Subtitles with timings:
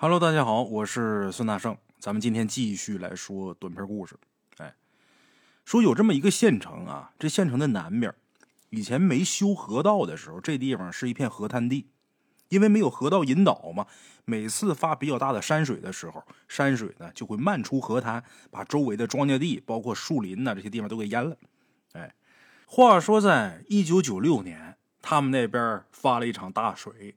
[0.00, 4.14] Hello，大家好，我是孙大圣，咱们今天继续来说短片故事。
[4.58, 4.72] 哎，
[5.64, 8.14] 说有这么一个县城啊，这县城的南边，
[8.70, 11.88] 以前没修河道的时候，这地方是一片河滩地，
[12.48, 13.88] 因为没有河道引导嘛，
[14.24, 18.22] 每次发比较大的山水的时候，山水呢就会漫出河滩，
[18.52, 21.36] 把周围的庄稼地，包括树林呐这些地方都给淹了。
[21.94, 22.14] 哎，
[22.66, 27.16] 话说在一九九六年，他们那边发了一场大水，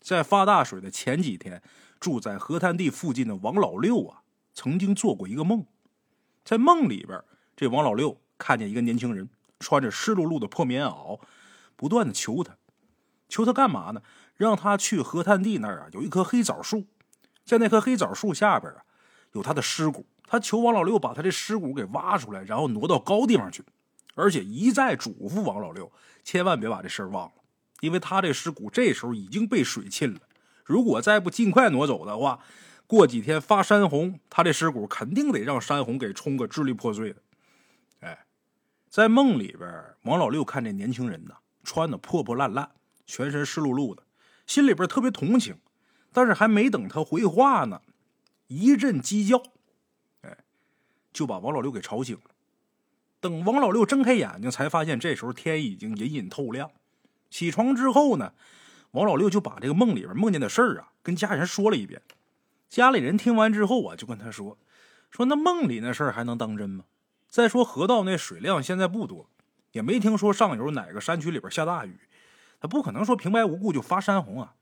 [0.00, 1.62] 在发大水的前几天。
[2.02, 4.22] 住在河滩地附近的王老六啊，
[4.52, 5.64] 曾经做过一个梦，
[6.44, 7.22] 在梦里边，
[7.54, 11.20] 这王老六看见一个年轻人穿着湿漉漉的破棉袄，
[11.76, 12.56] 不断的求他，
[13.28, 14.02] 求他干嘛呢？
[14.36, 16.86] 让他去河滩地那儿啊，有一棵黑枣树，
[17.44, 18.82] 在那棵黑枣树下边啊，
[19.34, 20.04] 有他的尸骨。
[20.26, 23.62] 他求王老六把他这尸骨给挖出来，然后挪到高地方去，
[24.16, 25.92] 而且一再嘱咐王老六，
[26.24, 27.34] 千万别把这事儿忘了，
[27.78, 30.18] 因为他这尸骨这时候已经被水浸了。
[30.64, 32.40] 如果再不尽快挪走的话，
[32.86, 37.22] 过几天发山洪，他这尸骨肯定得让山洪给冲个支离破碎的。
[38.00, 38.26] 哎，
[38.88, 39.70] 在梦里边，
[40.02, 42.70] 王老六看这年轻人呐，穿的破破烂烂，
[43.06, 44.02] 全身湿漉漉的，
[44.46, 45.56] 心里边特别同情。
[46.12, 47.80] 但是还没等他回话呢，
[48.48, 49.42] 一阵鸡叫，
[50.20, 50.36] 哎，
[51.12, 52.30] 就把王老六给吵醒了。
[53.20, 56.70] 等王老六睁开眼睛，才发现这时候天已经隐隐透亮。
[57.30, 58.34] 起床之后呢？
[58.92, 62.02] 王老六就把这个梦里边梦见的事儿啊，跟家人说了一遍。
[62.68, 64.58] 家里人听完之后啊，就跟他说
[65.10, 66.84] ：“说那梦里那事儿还能当真吗？
[67.30, 69.30] 再说河道那水量现在不多，
[69.72, 71.98] 也没听说上游哪个山区里边下大雨，
[72.60, 74.54] 他不可能说平白无故就发山洪啊。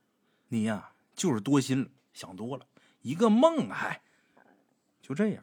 [0.48, 2.66] 你呀，就是多心了，想多了。
[3.02, 4.00] 一个梦，还
[5.02, 5.42] 就这样。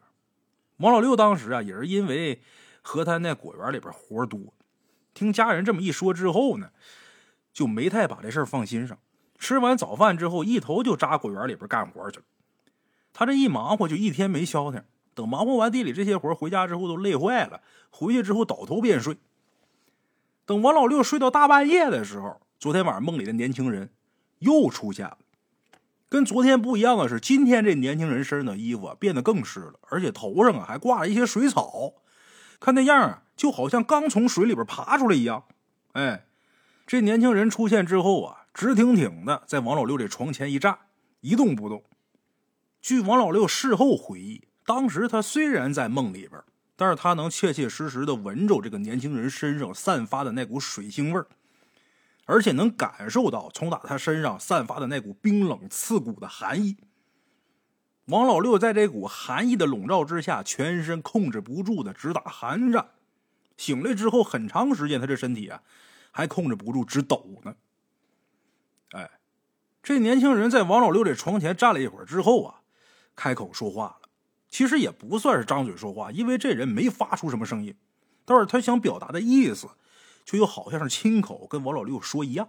[0.78, 2.40] 王老六当时啊，也是因为
[2.80, 4.54] 河滩那果园里边活多，
[5.12, 6.70] 听家人这么一说之后呢。”
[7.58, 8.96] 就没太把这事儿放心上。
[9.36, 12.24] 吃完早饭之后，一头就扎果园里边干活去了。
[13.12, 14.80] 他这一忙活，就一天没消停。
[15.12, 17.60] 等忙活完地里这些活，回家之后都累坏了。
[17.90, 19.16] 回去之后倒头便睡。
[20.46, 23.90] 等王老六睡到大半夜的时候，昨天晚上梦里的年轻人
[24.38, 25.18] 又出现了。
[26.08, 31.94] 跟昨天不一样的是，今天这年轻人身上的衣服变得更湿了，而且头上啊还挂了一些水草，
[32.60, 35.42] 看那样啊，就好像刚从水里边爬出来一样。
[35.94, 36.26] 哎。
[36.88, 40.78] 这年轻人出现之后啊，直挺挺的在王老六这床前一站，
[41.20, 41.84] 一动不动。
[42.80, 46.42] 据王老六事后回忆，当时他虽然在梦里边，
[46.76, 51.26] 但是他能切切实实的闻着这个年轻人身上散发的那股水腥味儿，
[52.24, 56.78] 而且能感受到从打他身上散发的那股冰冷刺骨的寒意。
[58.06, 62.88] 王老六在这股寒意的笼罩之下，全身控制不住的直打寒战。
[63.58, 65.60] 醒来之后，很长时间他这身体啊。
[66.18, 67.54] 还控制不住直抖呢。
[68.90, 69.08] 哎，
[69.84, 72.62] 这年轻人在王老六这床前站了一会儿之后啊，
[73.14, 74.08] 开口说话了。
[74.48, 77.72] 其实也不算是张嘴说话，因为这人没发出什么声音，
[78.24, 79.68] 但是他想表达的意思，
[80.24, 82.48] 却又好像是亲口跟王老六说一样。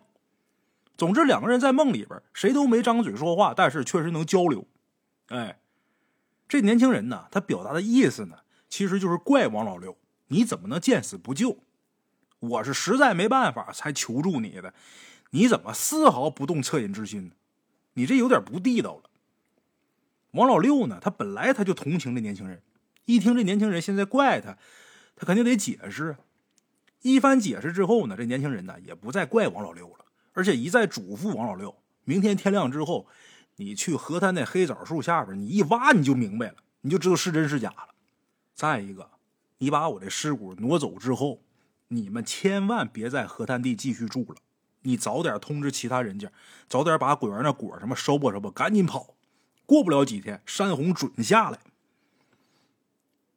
[0.97, 4.65] 总之，两个人在梦里边谁都没张嘴说话，但是确实能交流。
[5.27, 5.59] 哎，
[6.47, 9.95] 这年轻人呢，他表达的意思呢，其实就是怪王老六，
[10.29, 11.59] 你怎么能见死不救？
[12.39, 14.73] 我是实在没办法才求助你的，
[15.31, 17.31] 你怎么丝毫不动恻隐之心呢？
[17.93, 19.09] 你这有点不地道了。
[20.31, 22.61] 王老六呢，他本来他就同情这年轻人，
[23.05, 24.57] 一听这年轻人现在怪他，
[25.15, 26.15] 他肯定得解释。
[27.01, 31.75] 一番解释之后呢，这年轻人呢也不再怪王老六了，而且一再嘱咐王老六：
[32.05, 33.07] 明天天亮之后，
[33.57, 37.89] 你去河滩那黑枣树下边，你一挖你就明白了，你就知道是真是假了。
[38.53, 39.09] 再一个，
[39.57, 41.41] 你把我的尸骨挪走之后。
[41.89, 44.35] 你们千万别在河滩地继续住了，
[44.83, 46.31] 你早点通知其他人家，
[46.67, 49.15] 早点把果园那果什么收吧收吧，赶紧跑。
[49.65, 51.59] 过不了几天，山洪准下来。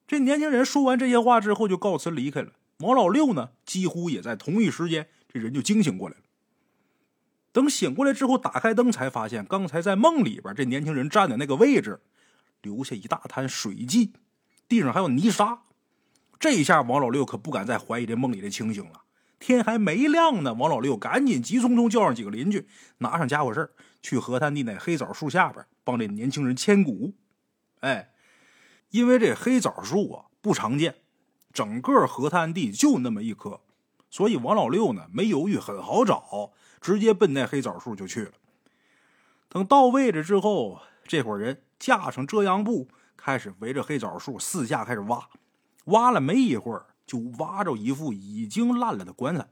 [0.07, 2.53] 这年轻人说完这些话之后，就告辞离开了。
[2.79, 6.23] 王老六呢，几乎也在同一时间，这人就惊醒过来了。
[7.53, 12.01] 等醒过来之后，打开灯，才发现刚才在梦里边这年轻人站的那个位置，
[12.61, 14.13] 留下一大滩水迹，
[14.69, 15.63] 地上还有泥沙。
[16.43, 19.05] 这一下，王老六可不敢再怀疑这梦里的情形了。
[19.39, 22.67] 天还没亮呢，王老六赶紧急匆匆叫上几个邻居，
[22.99, 23.71] 拿上家伙事
[24.03, 27.15] 去河滩地那黑枣树下边帮这年轻人牵骨。
[27.79, 28.11] 哎，
[28.91, 30.97] 因为这黑枣树啊不常见，
[31.53, 33.61] 整个河滩地就那么一棵，
[34.11, 36.51] 所以王老六呢没犹豫，很好找，
[36.81, 38.33] 直接奔那黑枣树就去了。
[39.49, 45.29] 等到位置之后，这伙人架上遮阳布，开始围着黑枣树四下开始挖。
[45.85, 49.49] 挖了没一会儿，就挖着一副已经烂了的棺材。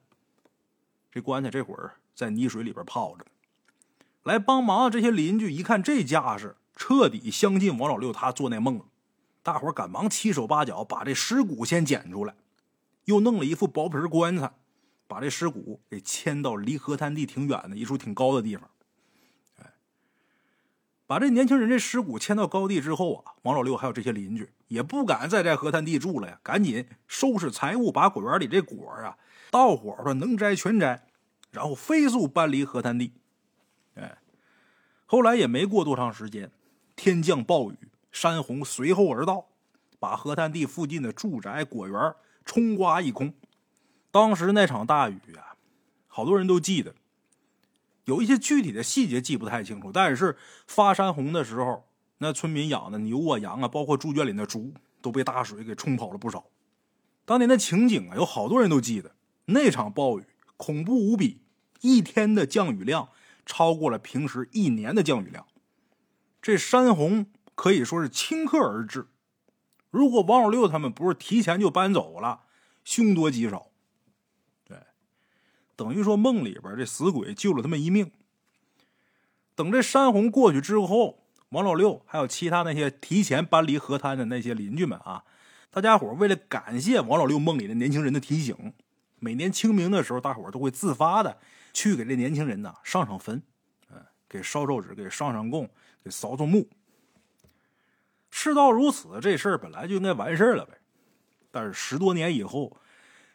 [1.10, 3.26] 这棺材这会儿在泥水里边泡着。
[4.22, 8.84] 来帮忙的这些邻居一看这架势，彻底相信王老六他做那梦了。
[9.42, 12.34] 大伙赶忙七手八脚把这尸骨先捡出来，
[13.06, 14.52] 又弄了一副薄皮棺材，
[15.08, 18.70] 把这尸骨给迁到离河滩地挺远的一处挺高的地方。
[21.10, 29.18] 把这年轻人这尸骨迁到高地之后啊，王老六还有这些邻居也不敢再在河滩地住了呀，赶紧收拾财物，把果园里这果啊，
[29.50, 31.04] 到伙说能摘全摘，
[31.50, 33.12] 然后飞速搬离河滩地。
[33.96, 34.18] 哎，
[35.04, 36.52] 后来也没过多长时间，
[36.94, 37.76] 天降暴雨。
[38.12, 39.46] 山洪随后而到，
[39.98, 42.14] 把河滩地附近的住宅、果园
[42.44, 43.34] 冲刮一空。
[44.12, 45.58] 当时那场大雨啊，
[46.06, 46.94] 好多人都记得，
[48.04, 49.90] 有一些具体的细节记不太清楚。
[49.92, 50.36] 但是
[50.66, 51.86] 发山洪的时候，
[52.18, 56.46] 那村民养的牛啊、羊啊，包括猪圈里的猪，都被大水给冲跑了不少。
[57.24, 59.14] 当年的情景啊，有好多人都记得。
[59.46, 60.24] 那场暴雨
[60.56, 61.42] 恐怖无比，
[61.80, 63.08] 一天的降雨量
[63.44, 65.46] 超过了平时一年的降雨量。
[66.40, 67.26] 这山洪。
[67.56, 69.08] 可以说是顷刻而至。
[69.90, 72.44] 如果王老六他们不是提前就搬走了，
[72.84, 73.69] 凶多吉少。
[75.80, 78.10] 等于说梦里边这死鬼救了他们一命。
[79.54, 85.24] 等这山洪过去之后，王老六还有其他那些提前搬离河滩的那些邻居们啊，
[85.70, 88.74] 大家伙为了感谢王老六梦里的年轻人的提醒，
[89.20, 91.38] 每年清明的时候，大伙都会自发的
[91.72, 93.42] 去给这年轻人呐上上坟，
[93.90, 95.66] 嗯，给烧烧纸，给上上供，
[96.04, 96.68] 给扫扫墓。
[98.30, 100.74] 事到如此，这事儿本来就应该完事儿了呗。
[101.50, 102.76] 但是十多年以后，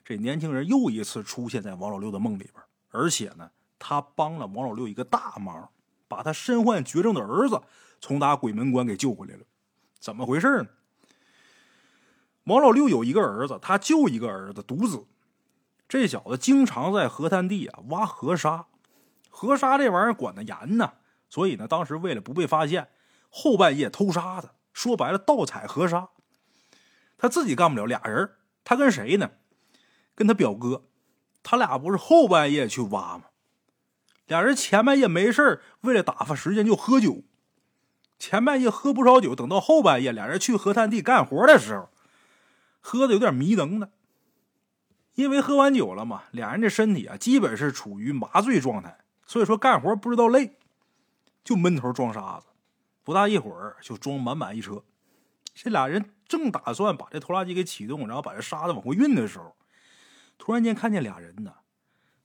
[0.05, 3.49] 这年轻人又一次出现在王老六的梦里边，而且呢，
[3.79, 5.67] 他帮了王老六一个大忙，
[6.07, 7.59] 把他身患绝症的儿子
[7.99, 9.41] 从打鬼门关给救回来了。
[9.99, 10.67] 怎么回事呢？
[12.43, 15.07] 王老六有一个儿子，他就一个儿子，独子。
[15.89, 18.67] 这小子经常在河滩地啊挖河沙，
[19.31, 20.93] 河沙这玩意儿管得严呢，
[21.29, 22.89] 所以呢，当时为了不被发现，
[23.31, 24.51] 后半夜偷沙子。
[24.71, 26.09] 说白了，盗采河沙，
[27.17, 27.85] 他自己干不了。
[27.87, 28.29] 俩人，
[28.63, 29.31] 他跟谁呢？
[30.15, 30.85] 跟他表哥，
[31.43, 33.25] 他俩不是后半夜去挖吗？
[34.25, 37.23] 俩人前半夜没事为了打发时间就喝酒。
[38.17, 41.89] 前半夜喝不少酒，等到后半夜，俩人去河滩地干活的时候，
[42.79, 43.91] 喝的有点迷瞪的。
[45.15, 50.57] 因为喝完酒了嘛，俩人这身体啊，基本是处于麻醉状态，所以说干活不知道累，
[51.43, 52.47] 就闷头装沙子。
[53.03, 54.83] 不大一会儿就装满满一车，
[55.53, 59.55] 这俩人正打算把这拖拉机给启动，然后把这沙子往回运的时候，
[60.37, 61.53] 突然间看见俩人呢，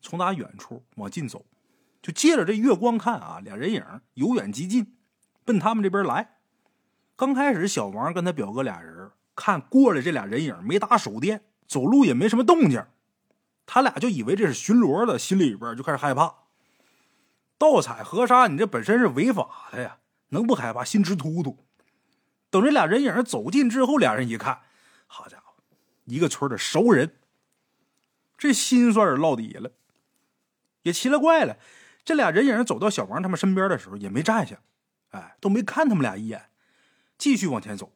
[0.01, 1.47] 从打远处往近走，
[2.03, 3.85] 就借着这月光看啊，俩人影
[4.15, 4.97] 由远及近，
[5.45, 6.39] 奔他们这边来。
[7.17, 12.85] 刚开始小王跟他表哥俩人看过来，这俩人影没打手电，走路也没什么动静，
[13.67, 16.35] 他俩就以为这是巡逻的，心里边就开始害怕。
[17.59, 19.99] 盗采河沙，你这本身是违法的呀。
[20.33, 20.85] 能不害怕？
[20.85, 21.67] 心直突突。
[22.51, 24.61] 等这俩人影走近之后，俩人一看，
[25.07, 25.55] 好家伙，
[26.05, 27.17] 一个村的熟人，
[28.41, 29.71] 这心算是落底了。
[30.83, 31.59] 也奇了怪了，
[32.03, 34.61] 这俩人影走到小王他们身边的时候，也没站下，
[35.11, 36.49] 哎，都没看他们俩一眼，
[37.19, 37.93] 继续往前走。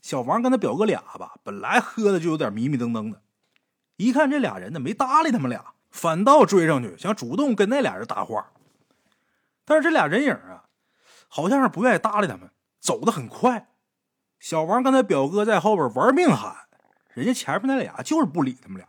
[0.00, 3.20] 小王跟他表哥俩吧，本来喝的就有点迷迷瞪瞪的，
[3.96, 8.50] 一看这俩人呢，没搭理他们俩，反倒追上去想主动跟那俩人搭话。
[9.66, 10.64] 但是这俩人影啊。
[11.30, 12.50] 好像是不愿意搭理他们，
[12.80, 13.68] 走得很快。
[14.40, 16.56] 小王跟他表哥在后边玩命喊，
[17.12, 18.87] 人家前面那俩就是不理他们俩。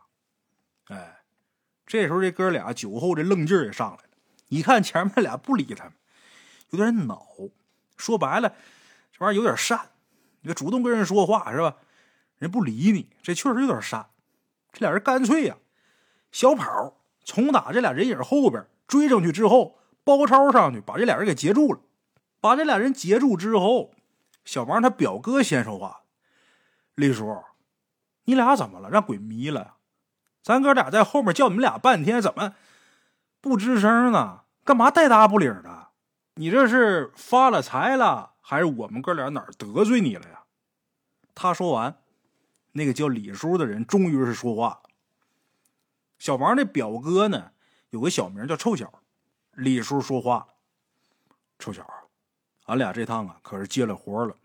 [1.89, 4.09] 这时候这哥俩酒后这愣劲儿也上来了，
[4.49, 5.93] 一看前面俩不理他们，
[6.69, 7.25] 有点恼。
[7.97, 8.53] 说白了，
[9.11, 9.89] 这玩意儿有点善。
[10.41, 11.77] 你主动跟人说话是吧？
[12.37, 14.05] 人不理你，这确实有点善。
[14.71, 15.57] 这俩人干脆呀，
[16.31, 21.79] 小跑从打这俩人影后边追上去之后，包抄上去把这俩人给截住了。
[22.39, 23.95] 把这俩人截住之后，
[24.45, 26.03] 小王他表哥先说话
[26.93, 27.43] ：“李叔，
[28.25, 28.91] 你俩怎么了？
[28.91, 29.77] 让鬼迷了？
[30.49, 32.55] 咱哥俩在后面叫你们俩半天，怎么
[33.39, 34.45] 不吱声呢？
[34.63, 35.89] 干嘛带搭不理的？
[36.33, 40.45] 你这是发了财了，还是我们哥俩哪得罪你了呀？”
[41.35, 41.95] 他说完，
[42.71, 44.81] 那个叫李叔的人终于是说话。
[46.17, 47.51] 小王那表哥呢，
[47.91, 48.91] 有个小名叫臭小。
[49.51, 50.47] 李叔说话
[51.59, 51.87] ：“臭小。”
[52.65, 54.35] 俺俩这趟啊，可是接了活了，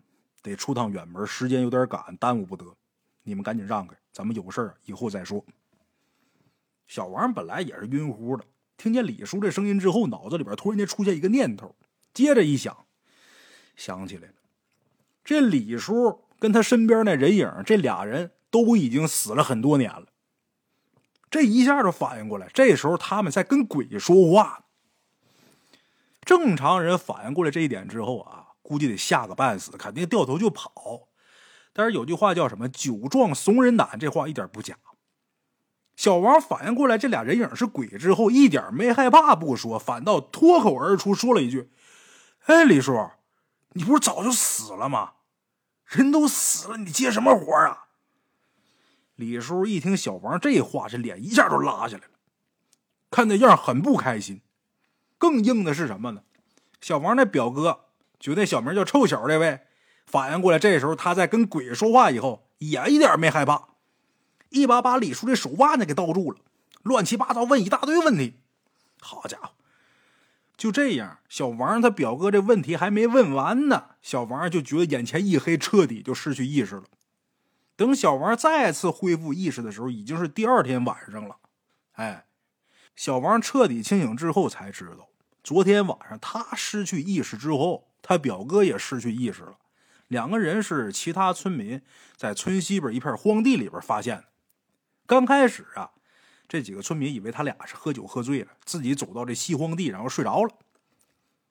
[0.43, 2.63] 得出趟远门，时间有点赶，耽误不得。
[3.23, 5.43] 你们赶紧让开，咱们有事以后再说。
[6.87, 8.43] 小王本来也是晕乎的，
[8.77, 11.75] 听见李叔这声音之后，脑子里边突然间出现一个念头，
[12.13, 12.85] 接着一想，
[13.75, 14.33] 想起来了，
[15.23, 20.07] 这李叔跟他身边那人影，这俩人都已经死了很多年了。
[21.31, 24.65] 这一下就反应过来，这时候他们在跟鬼说话。
[26.21, 31.09] 正常人反应过来这一点之后啊，估计得吓个半死，肯定掉头就跑。
[31.73, 34.77] 但是有句话叫什么“酒壮怂人胆”，这话一点不假。
[35.95, 41.71] 小王反应过来这俩人影是鬼之后，一点没害怕，不说，反倒脱口而出说了一句
[42.45, 43.09] ：“哎，李叔，
[43.73, 45.13] 你不是早就死了吗？
[45.85, 47.83] 人都死了，你接什么活啊？”
[49.15, 52.11] 李叔一听小王这话，这脸一下就拉下来了，
[53.09, 54.41] 看那样很不开心。
[55.17, 56.23] 更硬的是什么呢？
[56.81, 57.85] 小王那表哥，
[58.19, 59.61] 就那小名叫臭小这位，
[60.05, 63.74] 反应过来，这时候他在跟鬼说话以后，也一点没害怕。
[64.55, 66.39] 一把把李叔的手腕子给抱住了，
[66.81, 68.35] 乱七八糟问一大堆问题。
[69.01, 69.51] 好家伙，
[70.55, 76.85] 就这样，小王他表哥这问题还没问完呢，小王就觉得眼前一黑，彻底就失去意识了。
[77.75, 81.35] 等小王再次恢复意识的时候，已经是第二天晚上了。
[81.93, 82.25] 哎，
[82.95, 85.09] 小王彻底清醒之后才知道，
[85.43, 89.57] 昨天晚上他失去意识之后，他表哥也失去意识了。
[90.07, 91.81] 两个人是其他村民
[92.15, 94.23] 在村西边一片荒地里边发现的。
[95.07, 95.91] 刚开始啊，
[96.47, 100.53] 这几个村民以为他俩是喝酒喝醉了，自己走到这西荒地，然后睡着了。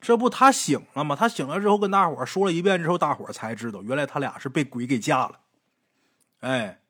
[0.01, 1.15] 这不，他醒了吗？
[1.15, 5.39] 他醒了之后跟大伙说了一遍之后，大伙才知道原来他俩是被鬼给架了。
[6.41, 6.81] 哎，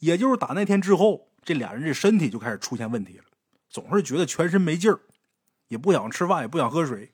[0.00, 3.24] 也就是打那天之后，这俩人这身体就开始出现问题了，
[3.68, 5.00] 总是觉得全身没劲儿，
[5.68, 7.12] 也不想吃饭，也不想喝水。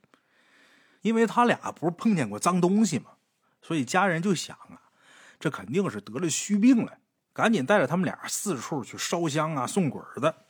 [1.03, 3.13] 因为他俩不是碰见过脏东西吗？
[3.63, 4.91] 所以家人就想啊，
[5.39, 6.99] 这肯定是得了虚病了。
[7.37, 10.47] 赶紧带着他们俩四处去烧香啊、送鬼的，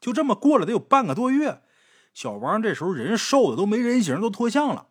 [0.00, 1.60] 就这么过了得有半个多月。
[2.14, 4.86] 小王这时候人瘦的都没人形，都脱相了。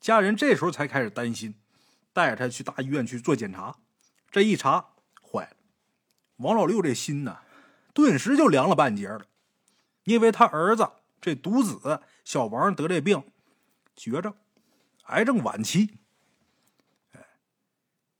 [0.00, 1.56] 家人这时候才开始担心，
[2.14, 3.76] 带着他去大医院去做检查。
[4.30, 5.56] 这一查，坏了，
[6.36, 7.40] 王老六这心呢，
[7.92, 9.26] 顿时就凉了半截了，
[10.04, 10.88] 因为他儿子
[11.20, 13.22] 这独子小王得这病，
[13.94, 14.34] 绝症，
[15.08, 15.98] 癌症晚期。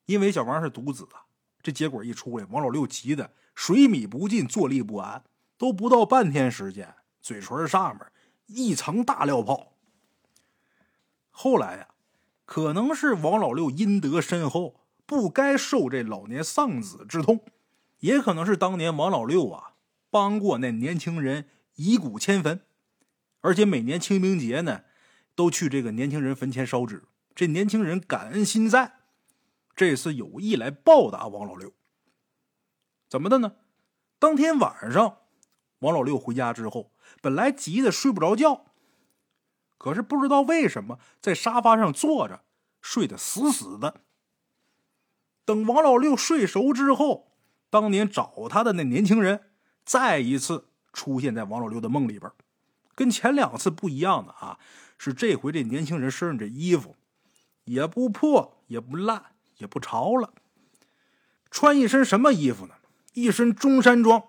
[0.04, 1.24] 因为小王是独子啊。
[1.64, 5.25] 这结果一出来，王老六急得水米不进，坐立不安，
[5.56, 8.06] 都不到半天时间，嘴唇上面
[8.44, 9.73] 一层大料泡。
[11.30, 11.88] 后来呀，
[12.44, 17.42] 可能是王老六阴德深厚，不该受这老年丧子之痛，
[18.00, 19.73] 也可能是当年王老六啊
[20.11, 22.61] 帮过那年轻人以骨迁坟，
[23.40, 24.83] 而且每年清明节呢，
[25.35, 27.04] 都去这个年轻人坟前烧纸，
[27.35, 28.93] 这年轻人感恩心在。
[29.76, 31.73] 这次有意来报答王老六，
[33.09, 33.57] 怎么的呢？
[34.19, 35.19] 当天晚上，
[35.81, 38.66] 王老六回家之后，本来急得睡不着觉，
[39.76, 42.45] 可是不知道为什么在沙发上坐着，
[42.81, 44.02] 睡得死死的。
[45.45, 47.33] 等王老六睡熟之后，
[47.69, 49.50] 当年找他的那年轻人
[49.85, 52.31] 再一次出现在王老六的梦里边，
[52.95, 54.59] 跟前两次不一样的啊，
[54.97, 56.97] 是这回这年轻人身上这衣服
[57.64, 59.34] 也不破也不烂。
[59.58, 60.32] 也不潮了，
[61.50, 62.75] 穿一身什么衣服呢？
[63.12, 64.25] 一身中山装，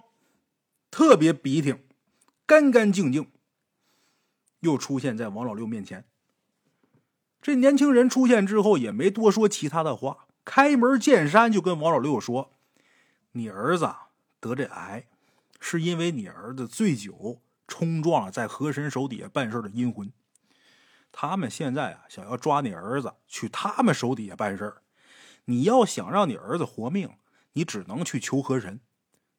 [0.91, 1.83] 特别笔挺，
[2.45, 3.31] 干干净净。
[4.59, 6.05] 又出现在王老六面前。
[7.41, 12.51] 这年轻人出现之后，也没多说其他的话，开门见山就跟王老六说
[13.33, 13.93] ：“你儿子
[14.39, 15.07] 得这癌，
[15.59, 20.11] 是因为你儿子醉酒冲撞了在河神手底下办事的阴魂。
[21.11, 24.75] 他们现在啊，想要抓你儿子去他们手底下办事
[25.45, 27.09] 你要想让你儿子活命，
[27.53, 28.79] 你只能去求河神，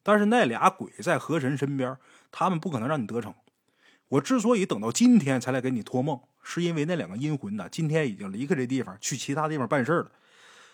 [0.03, 1.97] 但是那俩鬼在河神身边，
[2.31, 3.33] 他们不可能让你得逞。
[4.09, 10.11] 我之所以等到今天才来给你托梦，是因为那两个阴魂呢，今天已经离开这地方，去其他地方办事了。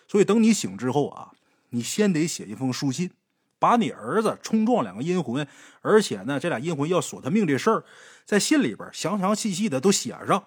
[0.06, 1.32] 所以等你醒之后啊，
[1.70, 3.10] 你先得写一封书信，
[3.58, 5.44] 把你儿子冲撞两个阴魂，
[5.80, 7.84] 而且呢，这俩阴魂要索他命这事儿，
[8.24, 10.44] 在信里边详详细细的都写上。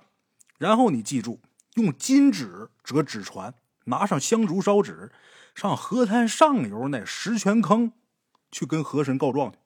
[0.57, 1.41] 然后你记住，
[1.73, 3.53] 用金纸折纸船。
[3.87, 5.11] 拿上香烛烧纸，
[5.53, 7.91] 上河滩上游那石泉坑
[8.51, 9.57] 去跟河神告状去。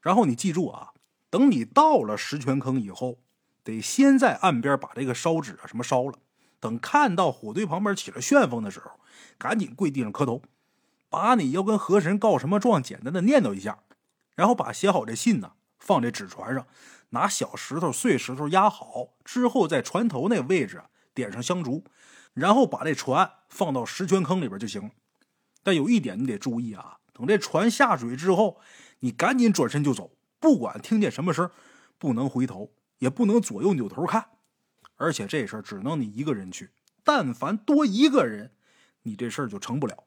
[0.00, 0.92] 然后你记住啊，
[1.28, 3.18] 等你到了石泉坑以后，
[3.62, 6.18] 得先在岸边把这个烧纸啊什么烧了。
[6.58, 8.90] 等看到火堆旁边起了旋风的时候，
[9.38, 10.42] 赶紧跪地上磕头，
[11.08, 13.78] 把你要跟河神告什么状简单的念叨一下，
[14.34, 16.66] 然后把写好这信呢放这纸船上，
[17.10, 20.82] 拿小石头碎石头压好之后，在船头那位置
[21.14, 21.82] 点上香烛。
[22.32, 24.90] 然后把这船放到石泉坑里边就行，
[25.62, 28.60] 但有一点你得注意啊，等这船下水之后，
[29.00, 31.50] 你赶紧转身就走，不管听见什么声，
[31.98, 34.30] 不能回头，也不能左右扭头看，
[34.96, 36.70] 而且这事儿只能你一个人去，
[37.02, 38.54] 但凡多一个人，
[39.02, 40.04] 你这事儿就成不了。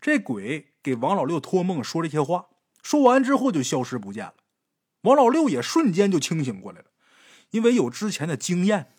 [0.00, 2.48] 这鬼给王老六托梦说这些话，
[2.82, 4.34] 说完之后就消失不见了，
[5.02, 6.86] 王老六也瞬间就清醒过来了，
[7.52, 8.90] 因为有之前的经验。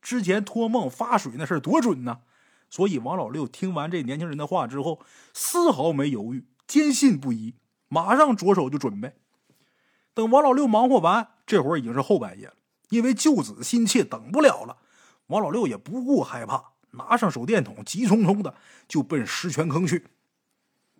[0.00, 2.20] 之前托梦发水那事多准呢。
[2.70, 5.00] 所以王老六听完这年轻人的话之后，
[5.32, 7.54] 丝毫没犹豫，坚信不疑，
[7.88, 9.14] 马上着手就准备。
[10.12, 12.54] 等王老六忙活完，这会儿已经是后半夜了。
[12.90, 14.78] 因为救子心切，等不了了。
[15.28, 18.54] 王老六也不顾害怕，拿上手电筒，急匆匆的
[18.86, 20.06] 就奔石泉坑去。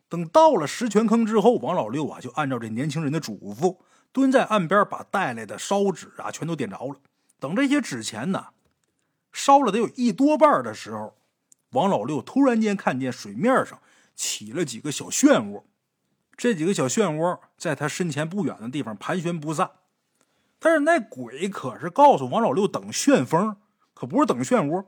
[0.09, 3.79] 等到了石泉坑之后，王老六啊就按照这年轻人的嘱咐，
[4.13, 7.01] 蹲在岸边，把带来的烧纸啊全都点着了。
[7.39, 8.47] 等这些纸钱呢
[9.33, 11.17] 烧了得有一多半的时候，
[11.71, 13.81] 王老六突然间看见水面上
[14.15, 15.63] 起了几个小漩涡，
[16.37, 19.71] 这几个小漩涡在他身前不远的地方盘旋不散。
[20.59, 23.57] 但是那鬼可是告诉王老六等旋风，
[23.95, 24.87] 可不是等漩涡。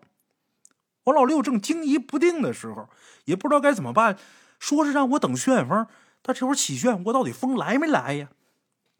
[1.04, 2.88] 王老六正惊疑不定的时候，
[3.24, 4.18] 也不知道该怎么办。
[4.58, 5.86] 说是让我等旋风，
[6.22, 8.28] 但这会儿起漩涡到底风来没来呀？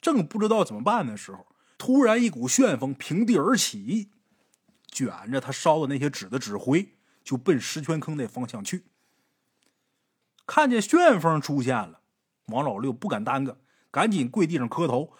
[0.00, 4.08] 正不知道怎么办的时候，突然一股旋风平地而起，
[4.90, 8.84] 卷着他烧的那些纸的纸灰，就奔石泉坑那方向去。
[10.46, 12.00] 看见旋风出现了，
[12.46, 13.58] 王老六不敢耽搁，
[13.90, 15.12] 赶紧跪地上磕头。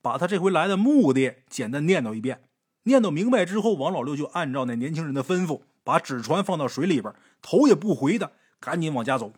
[0.00, 2.48] 把他这回来的目的简单念叨一遍，
[2.84, 9.32] 念叨明白之后，王老六就按照那年轻人的吩咐，把纸船放到水里边，头也不回的赶紧往家走。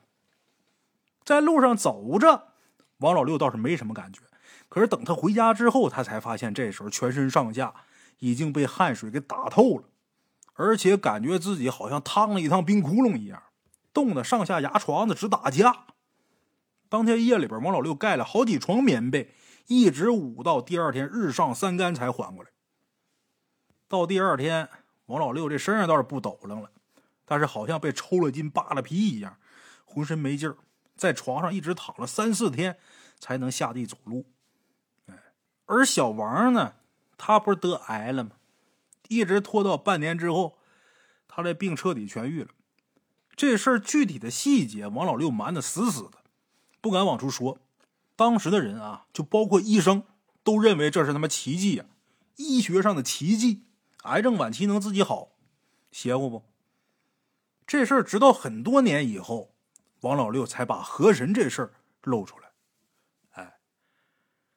[1.25, 2.49] 在路上走着，
[2.99, 4.21] 王老六倒是没什么感觉，
[4.69, 7.75] 可是等他回家之后，他才发现这时候全身上下
[8.21, 9.85] 已经被汗水给打透了，
[10.55, 13.43] 而且感觉自己好像趟了一趟冰窟窿一样，
[13.93, 15.87] 冻得上下牙床子直打架。
[16.89, 19.35] 当天夜里边，王老六盖了好几床棉被。
[19.67, 22.51] 一直捂到第二天日上三竿才缓过来。
[23.87, 24.69] 到第二天，
[25.07, 26.73] 王老六这身上倒是不抖楞了，
[27.25, 29.37] 但是好像被抽了筋扒了皮一样，
[29.85, 30.57] 浑身没劲儿，
[30.97, 32.79] 在床上一直躺了三四天
[33.21, 34.27] 才能下地走路。
[35.67, 36.75] 而小王呢，
[37.23, 38.31] 他不是得癌了吗？
[39.09, 40.57] 一直拖到半年之后，
[41.29, 42.49] 他这病彻底痊愈了。
[43.37, 46.13] 这事儿具体的细节，王老六瞒得死死的，
[46.81, 47.59] 不敢往出说。
[48.17, 50.05] 当时的人啊，就包括医生，
[50.43, 51.85] 都认为这是他妈奇迹呀，
[52.37, 53.65] 医学上的奇迹，
[54.05, 55.33] 癌症晚期能自己好，
[55.93, 56.43] 邪乎不？
[57.67, 59.53] 这事儿直到很多年以后，
[60.01, 62.50] 王老六才把河神这事儿露出来。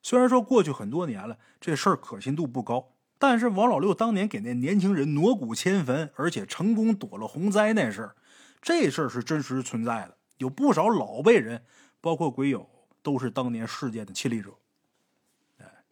[0.04, 8.16] 虽然说过去很多年了，这事儿可信度不高，但是王老六当年给那年轻人挪骨迁坟，而且成功躲了洪灾那事儿，
[8.62, 11.64] 这事儿是真实存在的，有不少老辈人，
[12.00, 12.70] 包括鬼友。
[13.04, 14.52] 都是当年事件的亲历者，
[15.58, 15.84] 哎，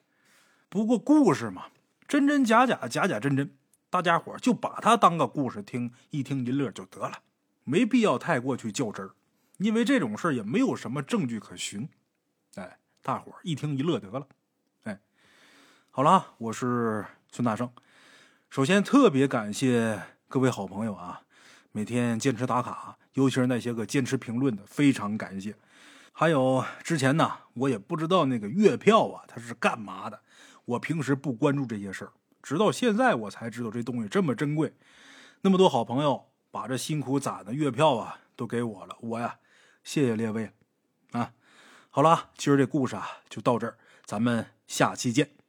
[0.69, 1.65] 不过故事嘛，
[2.07, 3.53] 真真假假，假假真真，
[3.89, 7.19] 大家伙就把它当个故事听，一听一乐就得了，
[7.65, 9.11] 没必要太过去较真儿，
[9.57, 11.89] 因为这种事儿也没有什么证据可循，
[13.03, 14.27] 大伙一听一乐得了，
[14.83, 14.99] 哎，
[15.89, 17.67] 好了，我是孙大圣，
[18.51, 21.23] 首先特别感谢各位好朋友啊，
[21.71, 25.55] 每天坚持打卡，尤其是那些个坚持评论的，非常感谢。
[26.11, 30.21] 还有之前呢，我也不知道那个月票啊，它是干嘛的。
[30.65, 32.11] 我平时不关注这些事儿，
[32.43, 34.75] 直到现在我才知道这东西这么珍贵。
[35.41, 39.39] 那么多好朋友把这辛苦攒的月票啊都给我了，我呀
[39.83, 40.51] 谢谢列位。
[41.93, 43.75] 好了，今儿这故事啊就到这儿，
[44.05, 45.40] 咱们下期见。